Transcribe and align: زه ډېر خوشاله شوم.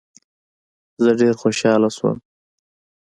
زه 1.03 1.11
ډېر 1.19 1.33
خوشاله 1.41 1.89
شوم. 1.97 2.17